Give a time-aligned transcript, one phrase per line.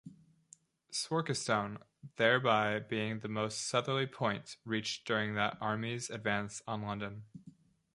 [0.91, 1.77] Swarkestone
[2.15, 7.25] thereby being the most southerly point reached during that army's advance on London.